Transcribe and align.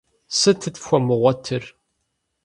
Сытыт 0.37 0.75
фхуэмыгъуэтыр? 0.81 1.63